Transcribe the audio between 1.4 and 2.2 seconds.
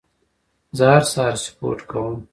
سپورت کوم.